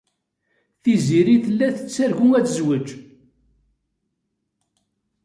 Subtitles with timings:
[0.83, 2.87] Tiziri tella tettargu ad tezweǧ.